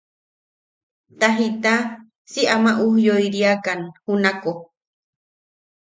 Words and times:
Ta 1.19 1.29
jita 1.37 1.73
si 2.31 2.41
ama 2.55 2.71
ujyoiriakan 2.85 3.79
junako. 4.05 4.51